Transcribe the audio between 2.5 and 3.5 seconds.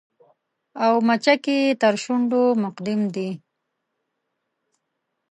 مقدم دې